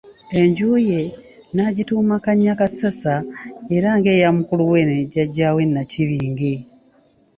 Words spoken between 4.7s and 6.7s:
we ne jjajjaabwe Nnakibinge.